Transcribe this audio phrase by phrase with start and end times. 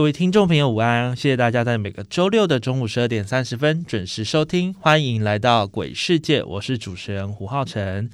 [0.00, 1.14] 各位听众朋友，午安！
[1.14, 8.08] 谢谢大家在每个周六的中午十二点三十分准时收听，欢迎来到鬼世界，我是主持人胡浩辰。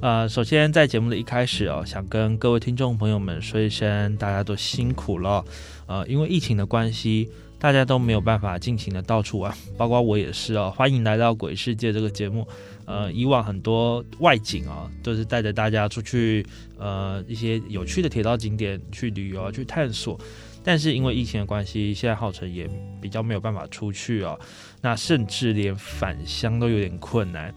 [0.00, 5.44] 呃，首先在节目的一开始哦，想跟各位听众朋友们说一声，大家都辛苦了。
[5.84, 7.28] 呃，因为疫情的关系，
[7.58, 10.72] 大家都没有办法尽情的到处玩，包括我也是哦。
[10.74, 12.48] 欢迎来到《鬼世界》这个节目。
[12.86, 16.46] 呃，以往很多外景啊，都是带着大家出去，
[16.78, 20.18] 呃，一些有趣的铁道景点去旅游、去探索。
[20.66, 22.68] 但是因为疫情的关系，现在浩辰也
[23.00, 24.36] 比较没有办法出去哦。
[24.80, 27.54] 那甚至连返乡都有点困难。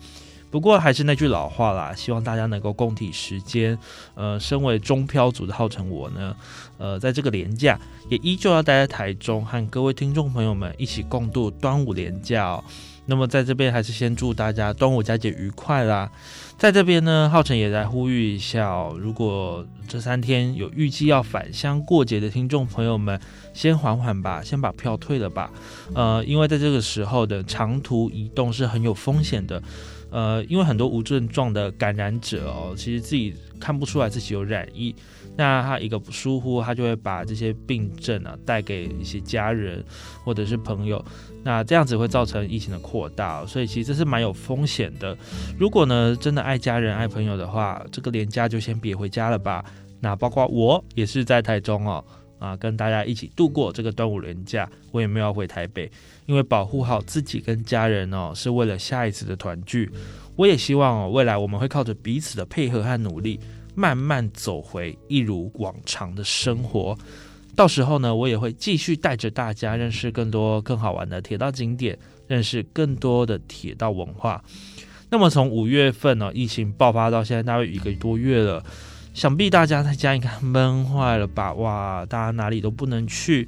[0.52, 3.76] 不过还是那句老话啦，希望大家能够共体时间。
[4.14, 6.36] 呃，身为中漂组的浩辰我呢，
[6.78, 7.80] 呃，在这个年假
[8.10, 12.64] 也依旧要待在台中，和各位听众朋友们一起共度端午连假哦。
[13.08, 16.12] 那么在这边还是先祝大家端午佳节愉快啦。
[16.58, 23.20] 在这边呢，浩辰也来呼吁一下哦，如果这三天有预计要返乡过节的听众朋友们，
[23.56, 25.52] 先缓缓吧，先把票退了吧。
[25.96, 29.62] 呃，因为在这个时候的长途移动是很有风险的。
[30.12, 34.96] 呃，因为很多无症状的感染者哦，其实自己看不出来自己有染疫，
[35.36, 39.84] 那他一个不疏忽，他就会把这些病症啊带给一些家人
[40.24, 41.04] 或者是朋友，
[41.44, 45.16] 那这样子会造成疫情的扩大，所以其实这是蛮有风险的。
[45.60, 49.64] 如果呢真的爱家人爱朋友的话，这个年假就先别回家了吧。
[50.00, 52.04] 那包括我也是在台中哦。
[52.40, 55.92] 啊，跟大家一起度过这个端午连假，我也没有要回台北，
[56.26, 59.92] 因为保护好自己跟家人哦，是为了下一次的团聚。
[60.38, 63.38] 我也希望哦，未来我们会靠着彼此的配合和努力，
[63.76, 66.98] 慢慢走回一如往常的生活。
[67.58, 74.42] 到时候呢，我也会继续带着大家认识更多更好玩的铁道景点，认识更多的铁道文化。
[75.10, 78.64] 那么从五月份呢，疫情爆发到现在，大约一个多月了。
[79.14, 81.54] 想必大家在家应该闷坏了吧？
[81.54, 83.48] 哇，大家哪里都不能去，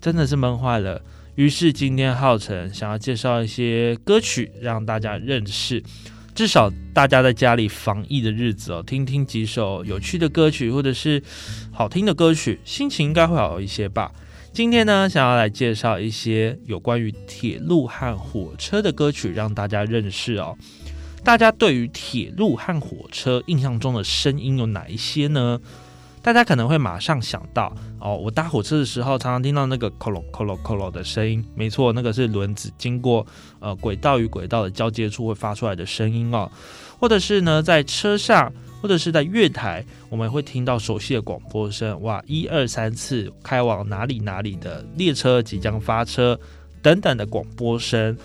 [0.00, 1.00] 真的是闷坏了。
[1.36, 5.82] 于是今天浩辰想要介绍一些歌曲让大家认识，
[6.34, 11.22] 至少大家在家里防疫的日子哦，听听几首有趣的歌曲或者是
[11.70, 14.10] 好听的歌曲，心情应该会好一些吧。
[14.52, 20.56] 今天呢，想要来介绍一些有关于铁路和火车的歌曲，让大家认识哦。
[21.26, 25.60] 大家对于铁路和火车印象中的声音有哪一些呢？
[26.22, 33.26] 大家可能会马上想到哦，我搭火车的时候常常听到那个“咯咯咯咯咯咯”的声音，没错，那个是轮子经过
[33.58, 36.48] 呃轨道与轨道的交接处会发出来的声音哦。
[37.00, 46.38] 或者是呢，在车上或者是在月台，我们会听到熟悉的广播声，哇，一二三次开往哪里哪里的列车即将发车
[46.80, 48.16] 等等的广播声。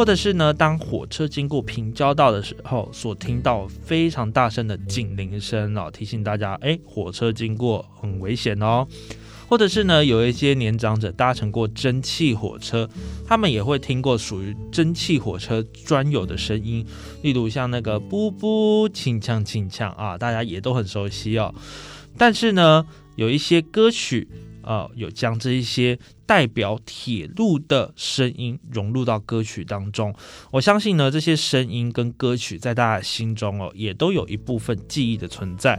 [0.00, 8.88] 或者是呢，当火车经过平交道的时候，所听到非常大声的警铃声哦，提醒大家，哎，火车经过很危险哦。
[9.46, 12.88] 或者是呢，有一些年长者搭乘过蒸汽火车，
[13.26, 16.82] 他们也会听过属于蒸汽火车专有的声音，
[17.20, 21.54] 例如像那个“噗噗”“轻呛轻呛”啊，大家也都很熟悉哦。
[22.16, 24.26] 但是呢，有一些歌曲。
[24.62, 25.98] 呃，有将这一些
[26.30, 30.14] 代表铁路的声音融入到歌曲当中。
[30.52, 35.76] 我相信呢，这些声音跟歌曲在大家心中哦，也都有一部分记忆的存在。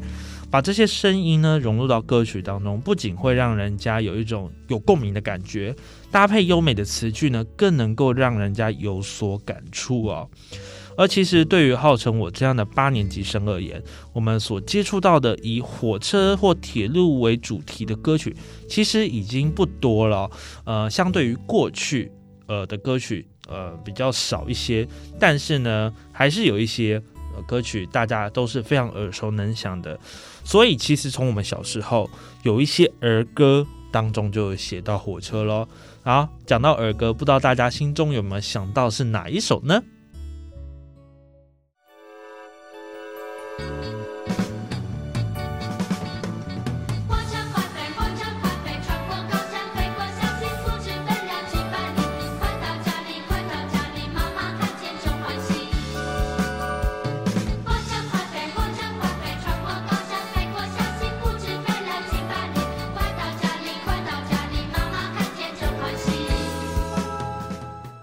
[0.49, 5.73] 把这些声音呢融入到歌曲当中，不仅会让人家有一种有共鸣的感觉，
[6.11, 10.29] 搭配优美的词句呢，更能够让人家有所感触哦。
[11.01, 13.81] 而其实对于号称我这样的八年级生而言，
[14.13, 18.35] 我们所接触到的以火车或铁路为主题的歌曲，
[18.69, 20.29] 其实已经不多了。
[20.63, 22.11] 呃，相对于过去，
[22.45, 24.87] 呃的歌曲，呃比较少一些。
[25.19, 27.01] 但是呢，还是有一些
[27.47, 29.99] 歌曲大家都是非常耳熟能详的。
[30.43, 32.07] 所以其实从我们小时候，
[32.43, 35.67] 有一些儿歌当中就写到火车喽。
[36.03, 39.81] 好，讲到儿歌，不知道大家心中有没有想到是哪一首呢？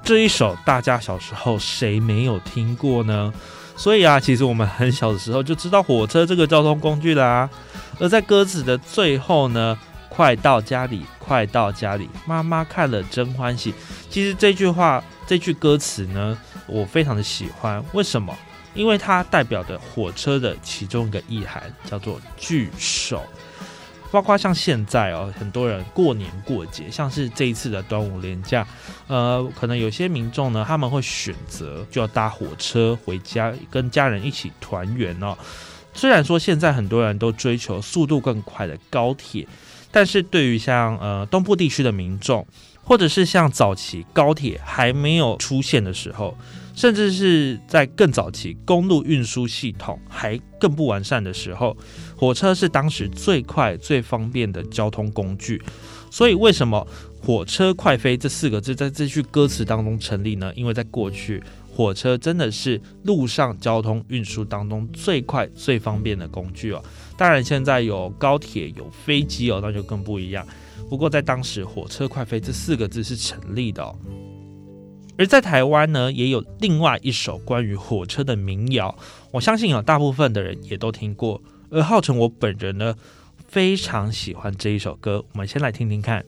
[0.09, 3.31] 这一首大家小时候谁没有听过呢？
[3.77, 7.47] 所以啊，其实我们很小的时候就知道火车这个交通工具啦。
[8.01, 9.79] 而在歌词的最后呢，
[10.09, 13.75] 快到家里，快到家里，妈妈看了真欢喜。
[14.09, 17.85] 其实这句话，这句歌词呢，我非常的喜欢。
[17.93, 18.35] 为什么？
[18.73, 23.23] 因为它代表的火车的其中一个意涵叫做聚首。
[24.11, 28.67] 包括像现在哦，很多人过年过节，像是这一次的端午连假，
[29.07, 35.37] 呃，可能有些民众呢，他们会选择就要搭火车回家，跟家人一起团圆哦。
[35.93, 39.47] 虽然说现在很多人都追求速度更快的高铁，
[39.91, 42.47] 但是对于像呃东部地区的民众，
[42.83, 46.37] 或者是像早期高铁还没有出现的时候。
[46.75, 51.77] 甚至是在更早期，公路运输系统还更不完善的时候，
[52.19, 55.63] 火车是当时最快、最方便的交通工具。
[56.11, 56.85] 所以，为什么
[57.23, 60.53] “火车快飞”这四个字在这句歌词当中成立呢？
[60.57, 66.83] 因为在过去，火车真的是路上交通运输当中最快、最方便的工具哦。
[67.17, 70.45] 当然，现在有高铁、有飞机哦，那就更不一样。
[70.89, 73.95] 不过，在当时，“火车快飞”这四个字是成立的哦。
[75.19, 78.97] 而在台湾呢，也有另外一首关于火车的民谣，
[79.31, 81.43] 我相信有大部分的人也都听过。
[81.71, 82.95] 而浩辰我本人呢，
[83.47, 86.25] 非常喜欢这一首歌，我们先来听听看。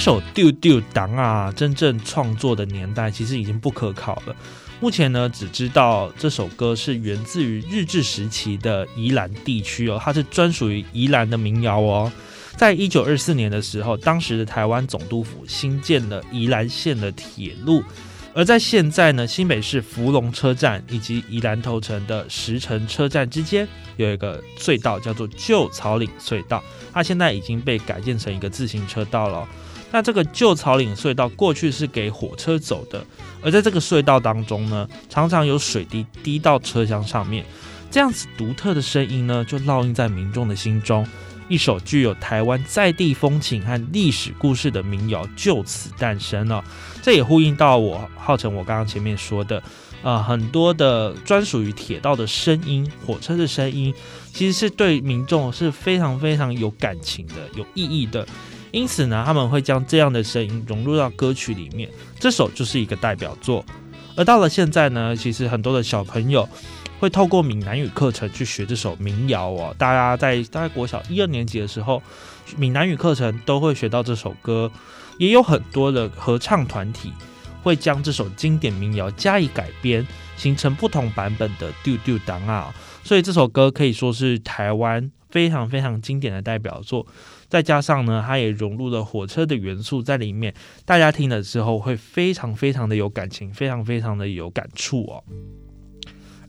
[0.00, 4.34] 首丢丢档啊，真正创作的年代其实已经不可考了。
[4.80, 12.10] 目前呢，只知道这首歌是源自于日治时期的宜兰地区哦，它是专属于宜兰的民谣哦。
[12.56, 17.82] 在一九二四年的时候，当时的台湾总督府新建了宜兰县的铁路，
[18.34, 23.68] 而在现在呢，新北市福隆车站以及宜兰头城的石城车站之间
[23.98, 26.62] 有一个隧道，叫做旧草岭隧道，
[26.92, 29.46] 它现在已经被改建成一个自行车道了。
[29.92, 33.04] 那这个旧草岭隧道过去是给火车走的，
[33.42, 37.44] 而在这个隧道当中呢，常常有水滴滴到车厢上面，
[37.90, 41.06] 这样子独特的声音呢，就烙印在民众的心中。
[41.48, 46.62] 一首具有台湾在地风情和历史故事的民谣就此诞生了。
[47.02, 49.60] 这也呼应到我浩成我刚刚前面说的，
[50.04, 53.92] 呃，很多的专属于铁道的声音、火车的声音，
[54.32, 58.24] 其实是对民众是非常非常有感情的、有意义的。
[58.72, 61.88] 因此呢，他们会将这样的声音融入到歌曲里面，
[62.18, 63.64] 这首就是一个代表作。
[64.16, 66.48] 而到了现在呢，其实很多的小朋友
[66.98, 69.74] 会透过闽南语课程去学这首民谣哦。
[69.78, 72.02] 大家在大概国小一二年级的时候，
[72.56, 74.70] 闽南语课程都会学到这首歌，
[75.18, 77.12] 也有很多的合唱团体
[77.62, 82.72] 会将这首经典民谣加以改编，形成不同版本的丢丢档啊。
[83.02, 87.06] 所以这首歌可以说是台湾非常非常经典的代表作。
[87.50, 90.54] 再加上呢，它也融入了火车的元素在里面，
[90.86, 95.24] 大家听了之后会非常非常的有感情，非常非常的有感触哦。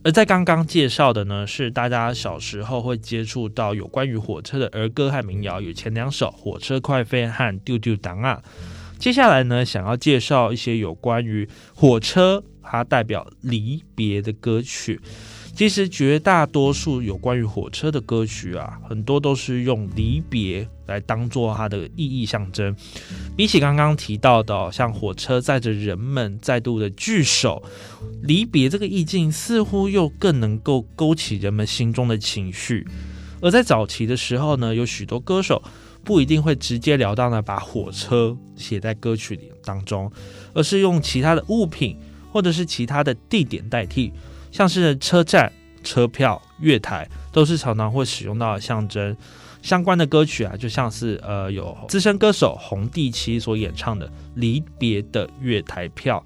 [0.03, 8.41] 而在刚刚介绍的呢，是大家小时候会接触到有关于火车的儿歌和民谣，有前两首《火车快飞》和《丢丢档案》。
[8.99, 14.99] 接下来呢，想要介绍一些有关于火车，它代表离别的歌曲。
[15.53, 22.75] 其实绝大多数有关于火车的歌曲啊，很多都是用离别来当做它的意义象征。
[23.37, 27.61] 比起刚刚提到的，像火车载着人们再度的聚首，
[28.23, 32.87] 离别这个意境似乎又更能够勾起人们心中的情绪。
[33.39, 35.61] 而在早期的时候呢，有许多歌手
[36.03, 40.11] 不一定会直截了当的把火车写在歌曲里当中，
[40.53, 41.97] 而是用其他的物品
[42.31, 44.11] 或者是其他的地点代替。
[44.51, 45.51] 像是车站、
[45.83, 49.15] 车票、月台，都是常常会使用到的象征。
[49.61, 56.23] 相关的歌曲啊，就像是呃，有资深歌手洪地七所演唱的《离别的月台票》，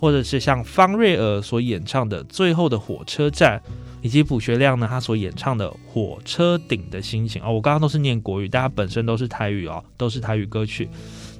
[0.00, 3.62] 或者是像方瑞尔所演唱的《最后的火车站》，
[4.02, 7.52] 以及卜学亮呢他所演唱的《火车顶的心情》哦。
[7.52, 10.88] 我刚刚都是念国语，但他本身都是台语哦，都是台语歌曲。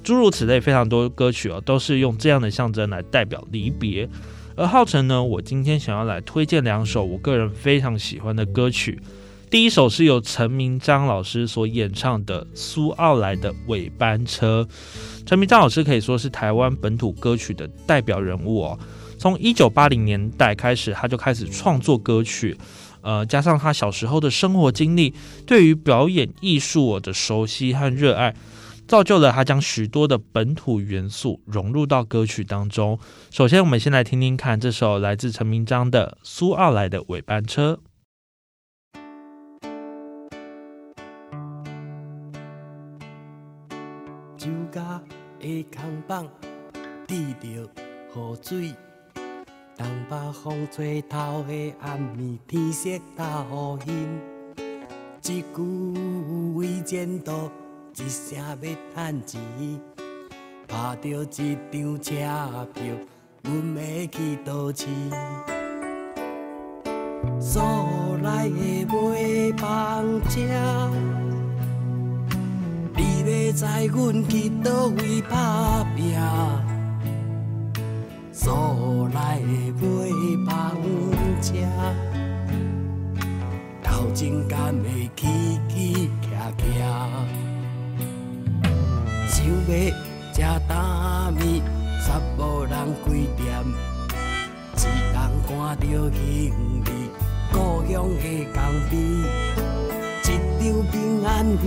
[0.05, 4.09] 诸如此类非常多歌曲哦，都是用这样的象征来代表离别。
[4.55, 9.01] 而浩辰呢，我今天想要来推荐两首我个人非常喜欢的歌曲。
[9.49, 14.67] 第一首是由陈明章老师所演唱的苏奥来的尾班车。
[15.27, 18.79] 陈明章老师可以说是台湾本土歌曲的代表人物哦。
[19.19, 22.57] 从一九八零年代开始，他就开始创作歌曲。
[23.03, 25.13] 呃，加上他小时候的生活经历，
[25.47, 28.35] 对于表演艺术的熟悉和热爱，
[28.93, 32.99] 造就了他将许多的本土元素融入到歌曲当中。
[33.31, 37.81] 首先，我们先来听听看这首来自陈明章的《苏澳来的尾班车》。
[44.37, 45.01] 酒家
[45.41, 46.29] 的空棒，
[47.07, 48.75] 滴着雨水。
[49.75, 54.21] 东北风吹透的暗暝，天色透阴。
[55.25, 55.63] 一句
[56.55, 57.51] 为前途，
[57.95, 58.57] 一声要
[58.95, 59.41] 趁钱。
[60.67, 62.11] 拍着一张车
[62.73, 62.83] 票，
[63.43, 64.87] 阮要去倒市。
[67.39, 67.63] 所
[68.23, 70.39] 内的尾班车，
[72.97, 76.19] 你要载阮去倒位打拼？
[78.33, 80.11] 所内的尾
[80.47, 80.51] 班
[81.43, 81.53] 车，
[83.83, 86.81] 头前敢会起起徛徛，
[89.43, 89.71] 想要
[90.33, 90.37] 吃
[90.69, 90.73] 大
[91.33, 91.43] 面，
[92.01, 92.07] 煞
[92.39, 92.73] 无人
[93.05, 93.07] 开
[93.37, 93.43] 店，
[94.77, 94.79] 一
[95.13, 95.17] 人
[95.49, 95.83] 赶着
[96.13, 96.21] 行
[96.85, 96.89] 李，
[97.53, 97.55] 故
[97.91, 98.57] 乡的江
[98.89, 98.93] 边，
[100.23, 100.25] 一
[100.61, 100.95] 张平
[101.25, 101.63] 安符，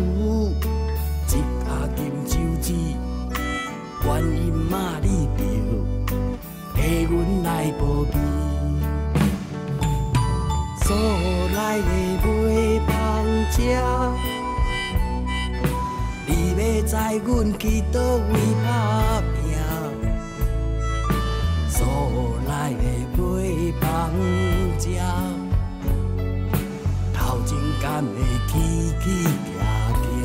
[1.27, 1.31] 一
[1.65, 2.67] 盒金手指，
[4.01, 5.39] 观音妈你着。
[6.75, 7.13] 替阮
[7.43, 8.13] 来保庇，
[10.83, 10.87] 所
[11.55, 11.83] 来的
[12.27, 12.91] 尾班
[13.51, 13.57] 车，
[16.85, 18.29] 你要载阮去倒位
[18.63, 19.57] 打拼？
[21.67, 21.81] 所
[22.47, 22.83] 来的
[23.17, 23.83] 尾班
[24.77, 24.85] 车，
[27.11, 28.07] 头前敢会
[28.47, 28.53] 起
[29.01, 29.03] 起
[29.57, 29.59] 行
[30.21, 30.23] 行？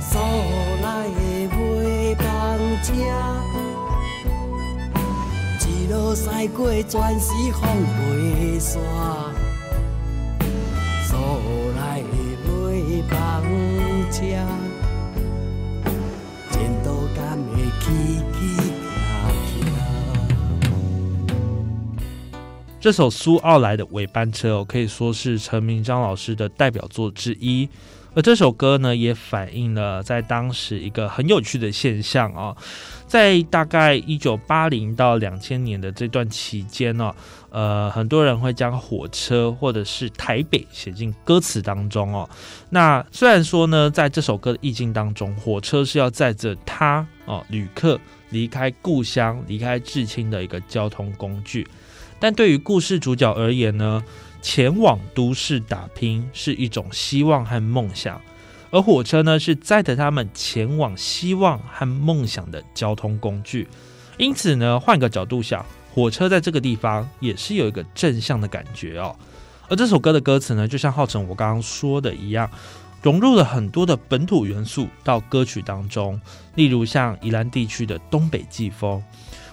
[0.00, 0.12] 所
[0.82, 1.18] 来的
[1.56, 2.24] 尾班
[2.84, 2.92] 车。
[5.88, 7.62] 路驶过全是风
[7.94, 8.74] 飞沙，
[11.04, 11.16] 所
[11.78, 12.12] 来的
[12.50, 13.14] 尾班
[14.10, 14.46] 前
[16.84, 18.65] 途敢会起起
[22.86, 27.68] 这首苏奥来的尾班车哦，可以说是陈明章老师的代表作之一。
[28.14, 32.56] 而这首歌呢，也反映了在当时一个很有趣的现象啊，
[33.08, 37.12] 在大概一九八零到两千年的这段期间呢，
[37.50, 42.30] 呃，很多人会将火车或者是台北写进歌词当中哦。
[42.70, 47.98] 那虽然说呢，在这首歌的意境当中，火车是要载着他哦旅客
[48.30, 51.66] 离开故乡、离开至亲的一个交通工具，
[52.18, 54.02] 但对于故事主角而言呢？
[54.42, 58.20] 前往都市打拼是一种希望和梦想，
[58.70, 63.66] 而火车呢是载着他们前往希望和梦想的交通工具。
[64.18, 69.16] 因此呢，换个角度想，火车在这个地方也是有一个正向的感觉哦。
[69.68, 72.48] 而这首歌的歌词呢，就像浩辰我刚刚说的一样，
[73.02, 76.20] 融入了很多的本土元素到歌曲当中，
[76.54, 79.02] 例如像宜兰地区的东北季风，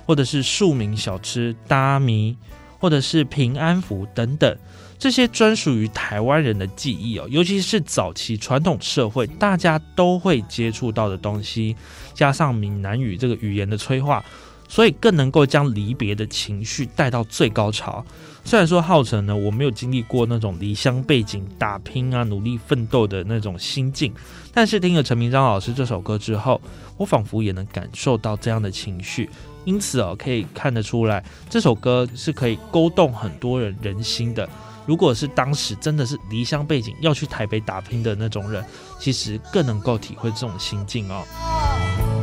[0.06, 2.38] 或者是庶民小吃搭米，
[2.80, 4.58] 或者是平安符等等。
[5.00, 11.76] 这些专属于台湾人的记忆哦，尤其是早期传统社会大家都会接触到的东西，
[12.14, 14.24] 加上闽南语这个语言的催化，
[14.70, 18.06] 所以更能够将离别的情绪带到最高潮。
[18.46, 24.14] 虽然说浩辰呢，我没有经历过那种离乡背景打拼啊、努力奋斗的那种心境，
[24.54, 26.62] 但是听了陈明章老师这首歌之后，
[26.96, 29.30] 我仿佛也能感受到这样的情绪。
[29.66, 34.48] 因此哦，可以看得出来，这首歌是可以勾动很多人人心的。
[34.86, 38.64] 如果是当时真的是离乡背景要去台北打拼的那种人，
[39.00, 42.23] 其实更能够体会这种心境哦。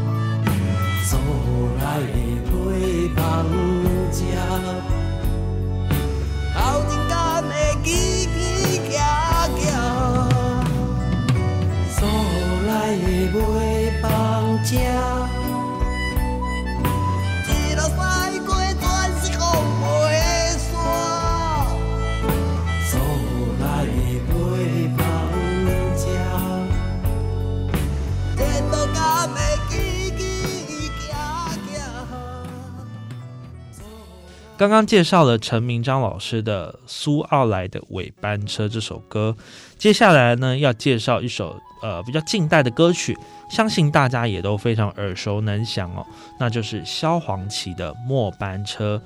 [34.61, 39.35] 刚刚介绍了陈明章老师的《苏澳来的尾班车》这首歌，
[39.79, 43.17] 接下来呢要介绍一首呃比较近代的歌曲，
[43.51, 46.05] 相信大家也都非常耳熟能详哦，
[46.39, 49.01] 那就是萧煌奇的《末班车》。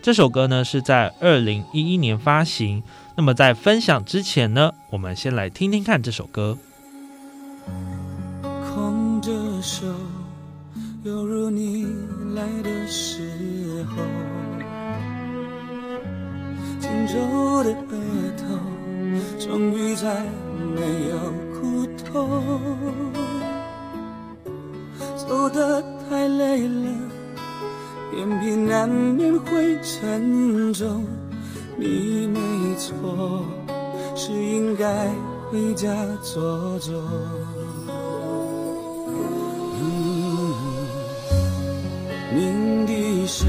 [0.00, 2.80] 这首歌呢是在二零一一年发行。
[3.16, 6.56] 那么在分享之前呢，我们先来听听看这首歌。
[8.44, 9.86] 空着手，
[11.02, 11.88] 犹如你
[12.36, 14.04] 来的时候，
[16.80, 17.94] 紧皱的额
[18.36, 18.42] 头，
[19.38, 20.24] 终于再
[20.74, 21.14] 没有
[21.54, 22.40] 苦痛。
[25.16, 26.90] 走得太累了，
[28.16, 31.04] 眼皮难免会沉重。
[31.76, 32.40] 你没
[32.76, 33.44] 错，
[34.16, 35.08] 是应该
[35.50, 36.92] 回家坐坐。
[42.34, 43.48] 鸣笛声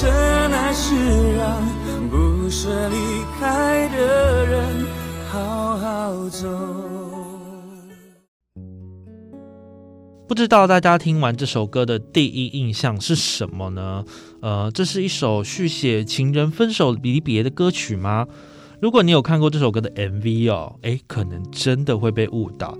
[0.00, 0.94] 真爱是
[1.36, 1.62] 让
[2.10, 2.96] 不舍离
[3.38, 4.86] 开的人
[5.30, 6.48] 好好走。
[10.26, 14.04] 不知道大家听完这首歌的第一印象是什么呢？
[14.40, 18.26] 呃，这是一首续写情人分手离别的歌曲吗？
[18.80, 22.76] 如果你有看过这首歌的 MV 哦，诶，可能真的会被误导。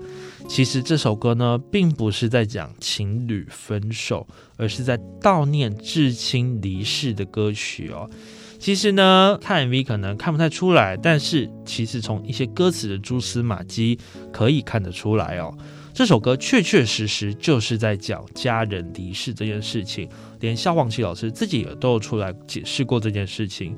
[0.47, 4.25] 其实这首歌呢，并不是在讲情侣分手，
[4.57, 8.09] 而是在悼念至亲离世的歌曲哦。
[8.57, 13.99] 其实呢，看 MV 可能看不太出来，但是其实从一些歌词的蛛丝马迹
[14.31, 15.53] 可以看得出来哦。
[15.93, 20.07] 这首歌确确实实就是在讲家人离世这件事情，
[20.39, 23.75] 连萧煌奇老师自己也都有出来解释过这件事情。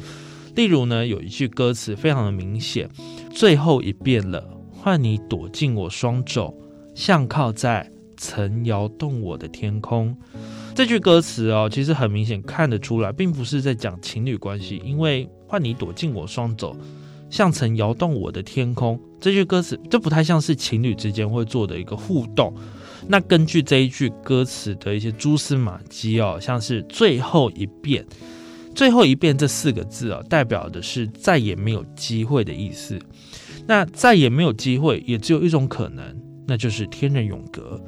[0.55, 2.89] 例如呢，有一句歌词非常的明显，
[3.33, 4.56] 最后一遍了。
[4.87, 6.57] 换你躲进我双肘，
[6.95, 10.15] 像靠在曾摇动我的天空。
[10.73, 14.81] 这句歌词哦，其实很明显看得出来，并不是在讲情侣关系。
[14.85, 16.73] 因为换你躲进我双肘，
[17.29, 18.97] 像曾摇动我的天空。
[19.19, 22.55] 这句歌词这不太像是情侣之间会做的一个互动。
[23.09, 28.05] 那根据这一句歌词的一些蛛丝马迹哦，像是最后一遍，
[28.73, 32.97] 最后一遍这四个字啊，代表的是再也没有机会的意思。
[33.67, 36.03] 那再也没有机会，也只有一种可能，
[36.47, 37.79] 那就是天人永隔。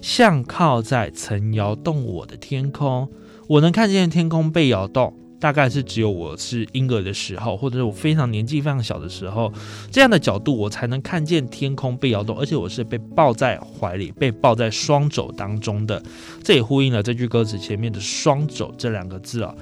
[0.00, 3.08] 像靠在曾摇动我的天空，
[3.48, 9.52] 我能看见天空被摇动，大概是只有我是婴儿的时候，或者是我非常年纪非常小的时候，
[9.90, 16.02] 这样的角度我才能看见天空被摇动，而且我是被抱在怀里，被抱在双肘当中的。
[16.42, 19.54] 这也呼应了这句歌词前面的“双肘”这两个字啊。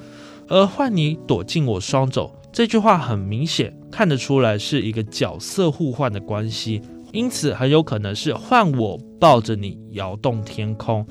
[0.49, 2.29] 而换你躲进我双肘。
[2.51, 11.05] 这句话很明显看得出来是一个角色互换的关系，因此很有可能是换我抱着你摇动天空，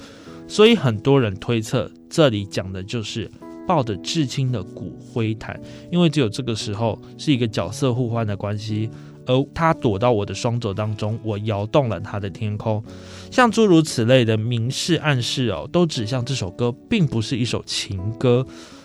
[0.49, 3.31] 所以很多人推测这里讲的就是
[3.69, 5.61] 抱着至亲的骨灰坛，
[5.93, 8.91] 因为只有这个时候是一个角色互换的关系，
[9.27, 12.83] 而他躲到我的双肘当中，我摇动了他的天空，
[13.31, 18.45] 像诸如此类的明示暗示哦，都指向这首歌并不是一首情歌。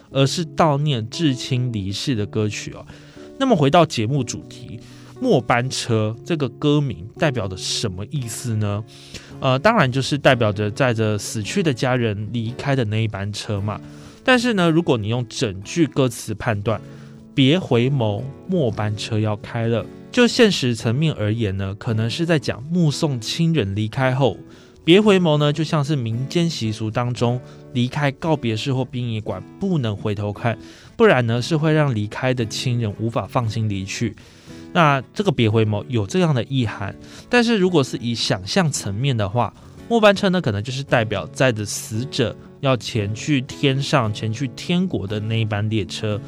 [0.09, 2.85] 而是悼念至亲离世的歌曲哦。
[3.39, 4.79] 那么回到节目主题，
[5.21, 8.83] 《末班车》这个歌名代表的什么意思呢？
[9.39, 13.79] 呃，当然就是代表着载着死去的家人离开的那一班车嘛。
[14.23, 16.81] 但是呢，如果你用整句歌词判断
[17.35, 24.35] ，“别回眸，末班车要开了”，就现实层面而言呢，可能是在讲目送亲人离开后。
[24.83, 27.39] 别回眸呢，就像是民间习俗当中，
[27.73, 30.57] 离开告别式或殡仪馆不能回头看，
[30.97, 34.13] 不然呢是会让离开的亲人无法放心离去。
[34.73, 36.93] 那这个别回眸有这样的意涵，
[37.29, 39.53] 但是如果是以想象层面的话，
[39.87, 46.19] 末班车呢可能就是代表载着死者要前去天上、前去天国的那一班列车。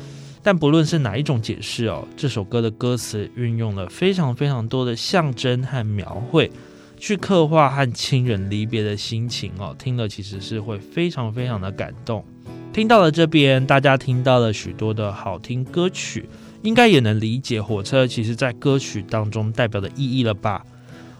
[0.42, 6.50] 但不论是哪一种解释哦，这首歌的歌词运用了非常非常多的象征和描绘。
[6.98, 12.26] 去刻画和亲人离别的心情哦，听了其实是会非常非常的感动。
[12.72, 16.30] 听到了这边，大家听到了许多的好听歌曲，
[16.62, 20.64] 应该也能理解火车其实在歌曲当中代表的意义了吧？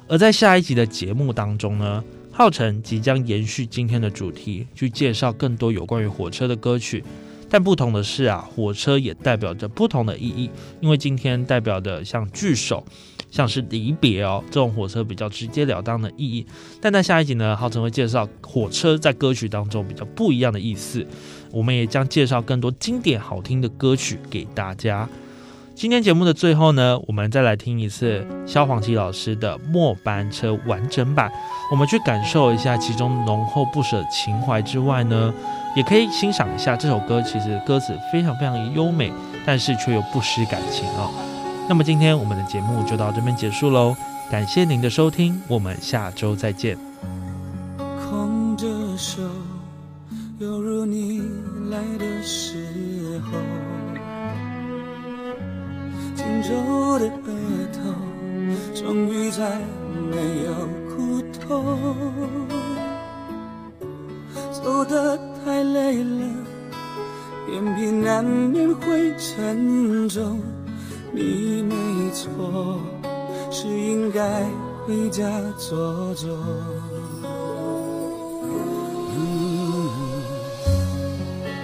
[0.08, 7.04] 而在下一集的节目当中呢，浩辰即将延续今天的主题，去介绍更多有关于火车的歌曲。
[7.50, 12.86] 但不同的是啊，火车也代表着不同的意义，因为今天代表的像聚首。
[13.32, 16.44] 像是离别哦，这种火车比较直截了当的意义。
[16.82, 21.06] 但在下一集呢，浩辰会介绍火车在歌曲当中比较不一样的意思。
[21.52, 25.08] 我们也将介绍更多经典好听的歌曲给大家。
[25.76, 31.32] 今天节目的最后呢，我们再来听一次萧煌奇老师的《末班车》完整版，
[31.72, 35.34] 我们去感受一下其中浓厚不舍情怀之外呢，
[35.78, 39.10] 也可以欣赏一下这首歌，其实歌词非常非常优美，
[39.46, 41.10] 但是却又不失感情哦。
[41.70, 43.96] 那么今天我们的节目就到这边结束喽，
[44.30, 46.78] 感谢您的收听，我们下周再见。
[47.78, 49.22] 空着手，
[50.40, 51.22] 犹如你
[51.70, 52.58] 来的时
[53.26, 53.38] 候，
[56.16, 56.50] 紧皱
[56.98, 57.30] 的额
[57.72, 57.78] 头，
[58.74, 59.62] 终于再
[60.10, 60.52] 没有
[60.90, 61.78] 苦痛。
[64.52, 66.26] 走得太累了，
[67.54, 70.40] 眼皮难免会沉重。
[71.12, 71.76] 你没
[72.12, 72.80] 错，
[73.52, 74.44] 是应该
[74.86, 76.36] 回家坐坐。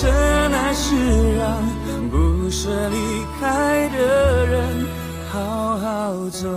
[0.00, 0.08] 深
[0.52, 0.94] 爱是
[1.34, 1.60] 让
[2.08, 2.96] 不舍离
[3.40, 4.86] 开的人
[5.28, 6.48] 好好走。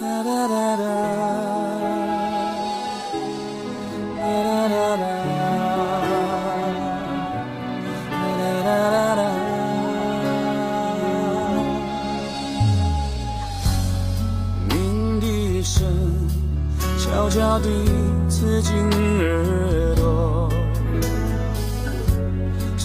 [0.00, 1.56] 哒哒哒哒。
[17.16, 17.68] 悄悄地
[18.28, 18.72] 刺进
[19.18, 19.75] 耳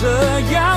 [0.00, 0.73] 这样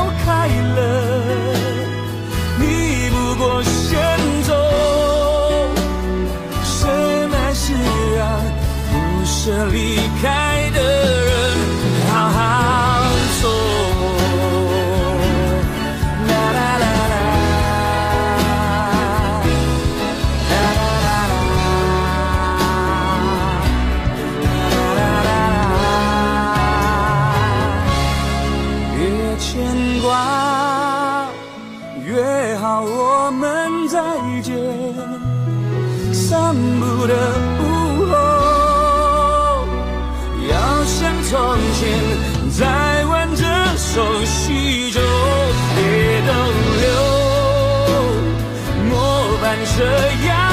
[49.65, 49.83] 这
[50.27, 50.46] 样